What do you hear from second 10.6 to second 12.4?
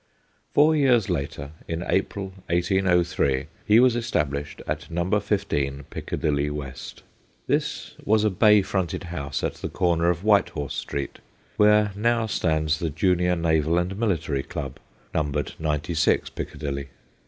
Street, where now